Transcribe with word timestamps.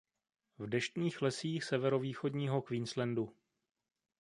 V 0.59 0.67
deštných 0.67 1.21
lesích 1.21 1.63
severovýchodního 1.63 2.61
Queenslandu. 2.61 3.35